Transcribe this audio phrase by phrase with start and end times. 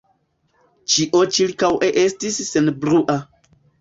[0.93, 3.19] Ĉio ĉirkaŭe estis senbrua.